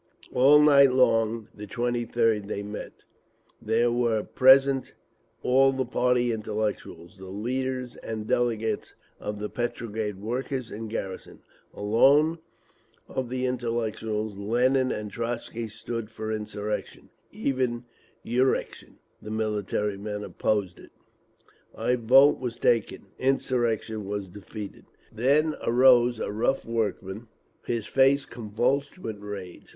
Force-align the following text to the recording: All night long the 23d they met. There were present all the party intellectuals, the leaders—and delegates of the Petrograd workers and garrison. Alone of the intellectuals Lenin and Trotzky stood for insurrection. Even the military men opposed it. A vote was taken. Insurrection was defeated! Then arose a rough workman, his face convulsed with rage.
All 0.33 0.59
night 0.59 0.91
long 0.91 1.47
the 1.53 1.67
23d 1.67 2.47
they 2.47 2.63
met. 2.63 3.03
There 3.61 3.91
were 3.91 4.23
present 4.23 4.95
all 5.43 5.71
the 5.71 5.85
party 5.85 6.31
intellectuals, 6.31 7.17
the 7.19 7.27
leaders—and 7.29 8.25
delegates 8.25 8.95
of 9.19 9.37
the 9.37 9.47
Petrograd 9.47 10.19
workers 10.19 10.71
and 10.71 10.89
garrison. 10.89 11.43
Alone 11.71 12.39
of 13.07 13.29
the 13.29 13.45
intellectuals 13.45 14.37
Lenin 14.37 14.91
and 14.91 15.11
Trotzky 15.11 15.67
stood 15.67 16.09
for 16.09 16.31
insurrection. 16.31 17.11
Even 17.31 17.85
the 18.23 18.67
military 19.21 19.97
men 19.99 20.23
opposed 20.23 20.79
it. 20.79 20.93
A 21.75 21.95
vote 21.95 22.39
was 22.39 22.57
taken. 22.57 23.05
Insurrection 23.19 24.07
was 24.07 24.31
defeated! 24.31 24.85
Then 25.11 25.55
arose 25.61 26.19
a 26.19 26.31
rough 26.31 26.65
workman, 26.65 27.27
his 27.67 27.85
face 27.85 28.25
convulsed 28.25 28.97
with 28.97 29.19
rage. 29.19 29.69